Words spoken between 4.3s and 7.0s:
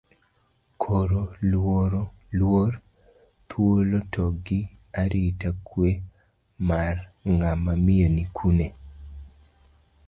gi arita kwe mar